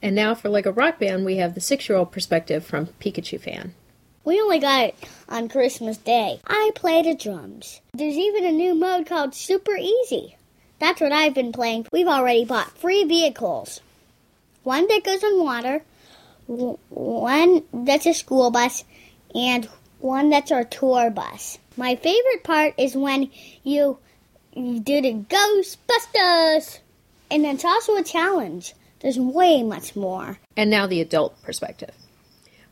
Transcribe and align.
And 0.00 0.14
now 0.14 0.34
for 0.34 0.48
Lego 0.48 0.72
Rock 0.72 0.98
Band, 1.00 1.24
we 1.24 1.36
have 1.36 1.54
the 1.54 1.60
six 1.60 1.88
year 1.88 1.98
old 1.98 2.12
perspective 2.12 2.64
from 2.64 2.86
Pikachu 3.00 3.40
fan. 3.40 3.74
We 4.24 4.40
only 4.40 4.58
got 4.58 4.84
it 4.84 4.94
on 5.28 5.48
Christmas 5.48 5.96
Day. 5.96 6.40
I 6.46 6.70
play 6.74 7.02
the 7.02 7.14
drums. 7.14 7.80
There's 7.94 8.16
even 8.16 8.44
a 8.44 8.52
new 8.52 8.74
mode 8.74 9.06
called 9.06 9.34
Super 9.34 9.76
Easy. 9.76 10.36
That's 10.78 11.00
what 11.00 11.12
I've 11.12 11.34
been 11.34 11.52
playing. 11.52 11.86
We've 11.90 12.06
already 12.06 12.44
bought 12.44 12.72
three 12.72 13.04
vehicles 13.04 13.80
one 14.64 14.86
that 14.88 15.02
goes 15.02 15.24
on 15.24 15.42
water, 15.42 15.82
one 16.46 17.62
that's 17.72 18.04
a 18.04 18.12
school 18.12 18.50
bus, 18.50 18.84
and 19.34 19.66
one 19.98 20.28
that's 20.28 20.52
our 20.52 20.64
tour 20.64 21.10
bus. 21.10 21.58
My 21.76 21.96
favorite 21.96 22.44
part 22.44 22.74
is 22.76 22.94
when 22.94 23.30
you, 23.62 23.98
you 24.52 24.80
do 24.80 25.00
the 25.00 25.14
Ghostbusters! 25.14 26.80
And 27.30 27.46
it's 27.46 27.64
also 27.64 27.96
a 27.96 28.04
challenge. 28.04 28.74
There's 29.00 29.18
way 29.18 29.62
much 29.62 29.94
more. 29.94 30.38
And 30.56 30.70
now 30.70 30.86
the 30.86 31.00
adult 31.00 31.40
perspective. 31.42 31.92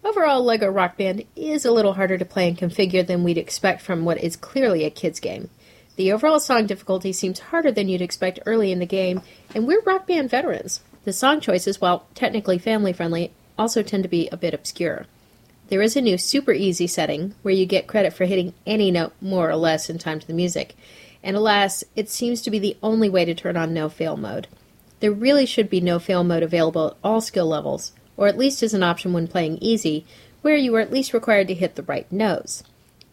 Overall, 0.04 0.44
LEGO 0.44 0.68
Rock 0.68 0.96
Band 0.96 1.24
is 1.34 1.64
a 1.64 1.72
little 1.72 1.94
harder 1.94 2.16
to 2.16 2.24
play 2.24 2.48
and 2.48 2.56
configure 2.56 3.06
than 3.06 3.24
we'd 3.24 3.38
expect 3.38 3.82
from 3.82 4.04
what 4.04 4.22
is 4.22 4.36
clearly 4.36 4.84
a 4.84 4.90
kid's 4.90 5.20
game. 5.20 5.50
The 5.96 6.12
overall 6.12 6.38
song 6.38 6.66
difficulty 6.66 7.12
seems 7.12 7.38
harder 7.38 7.72
than 7.72 7.88
you'd 7.88 8.02
expect 8.02 8.40
early 8.46 8.70
in 8.70 8.78
the 8.78 8.86
game, 8.86 9.22
and 9.54 9.66
we're 9.66 9.80
Rock 9.82 10.06
Band 10.06 10.30
veterans. 10.30 10.80
The 11.04 11.12
song 11.12 11.40
choices, 11.40 11.80
while 11.80 12.06
technically 12.14 12.58
family 12.58 12.92
friendly, 12.92 13.32
also 13.58 13.82
tend 13.82 14.02
to 14.02 14.08
be 14.08 14.28
a 14.28 14.36
bit 14.36 14.54
obscure. 14.54 15.06
There 15.68 15.82
is 15.82 15.96
a 15.96 16.00
new 16.00 16.18
super 16.18 16.52
easy 16.52 16.86
setting 16.86 17.34
where 17.42 17.54
you 17.54 17.66
get 17.66 17.88
credit 17.88 18.12
for 18.12 18.26
hitting 18.26 18.54
any 18.66 18.90
note 18.90 19.12
more 19.20 19.50
or 19.50 19.56
less 19.56 19.88
in 19.90 19.98
time 19.98 20.20
to 20.20 20.26
the 20.26 20.34
music, 20.34 20.76
and 21.22 21.36
alas, 21.36 21.82
it 21.96 22.08
seems 22.08 22.42
to 22.42 22.50
be 22.50 22.58
the 22.58 22.76
only 22.82 23.08
way 23.08 23.24
to 23.24 23.34
turn 23.34 23.56
on 23.56 23.74
no 23.74 23.88
fail 23.88 24.16
mode. 24.16 24.46
There 25.00 25.12
really 25.12 25.46
should 25.46 25.68
be 25.68 25.80
no 25.80 25.98
fail 25.98 26.24
mode 26.24 26.42
available 26.42 26.88
at 26.88 26.96
all 27.04 27.20
skill 27.20 27.46
levels, 27.46 27.92
or 28.16 28.26
at 28.28 28.38
least 28.38 28.62
as 28.62 28.74
an 28.74 28.82
option 28.82 29.12
when 29.12 29.28
playing 29.28 29.58
easy, 29.60 30.06
where 30.42 30.56
you 30.56 30.74
are 30.74 30.80
at 30.80 30.92
least 30.92 31.12
required 31.12 31.48
to 31.48 31.54
hit 31.54 31.74
the 31.74 31.82
right 31.82 32.10
notes. 32.10 32.62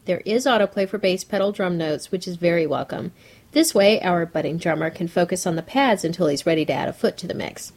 There 0.05 0.21
is 0.25 0.45
autoplay 0.45 0.87
for 0.87 0.97
bass 0.97 1.23
pedal 1.23 1.51
drum 1.51 1.77
notes, 1.77 2.11
which 2.11 2.27
is 2.27 2.35
very 2.35 2.67
welcome. 2.67 3.11
This 3.51 3.73
way, 3.75 4.01
our 4.01 4.25
budding 4.25 4.57
drummer 4.57 4.89
can 4.89 5.07
focus 5.07 5.45
on 5.45 5.55
the 5.55 5.61
pads 5.61 6.03
until 6.03 6.27
he's 6.27 6.45
ready 6.45 6.65
to 6.65 6.73
add 6.73 6.89
a 6.89 6.93
foot 6.93 7.17
to 7.17 7.27
the 7.27 7.33
mix. 7.33 7.71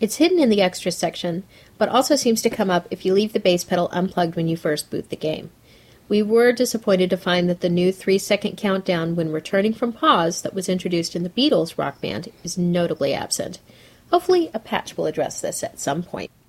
It's 0.00 0.16
hidden 0.16 0.40
in 0.40 0.48
the 0.48 0.62
extras 0.62 0.96
section, 0.96 1.44
but 1.76 1.88
also 1.88 2.16
seems 2.16 2.40
to 2.42 2.50
come 2.50 2.70
up 2.70 2.88
if 2.90 3.04
you 3.04 3.12
leave 3.12 3.32
the 3.32 3.40
bass 3.40 3.64
pedal 3.64 3.88
unplugged 3.92 4.34
when 4.34 4.48
you 4.48 4.56
first 4.56 4.90
boot 4.90 5.10
the 5.10 5.16
game. 5.16 5.50
We 6.10 6.22
were 6.22 6.50
disappointed 6.50 7.08
to 7.10 7.16
find 7.16 7.48
that 7.48 7.60
the 7.60 7.68
new 7.68 7.92
three 7.92 8.18
second 8.18 8.56
countdown 8.56 9.14
when 9.14 9.30
returning 9.30 9.72
from 9.72 9.92
pause 9.92 10.42
that 10.42 10.52
was 10.52 10.68
introduced 10.68 11.14
in 11.14 11.22
the 11.22 11.30
Beatles 11.30 11.78
rock 11.78 12.00
band 12.00 12.32
is 12.42 12.58
notably 12.58 13.14
absent. 13.14 13.60
Hopefully, 14.10 14.50
a 14.52 14.58
patch 14.58 14.96
will 14.96 15.06
address 15.06 15.40
this 15.40 15.62
at 15.62 15.78
some 15.78 16.02
point. 16.02 16.32